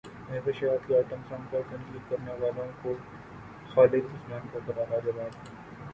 [0.29, 2.93] مہوش حیات کے item song پر تنقید کرنے والوں کو
[3.73, 5.35] خالد عثمان کا کرارا جواب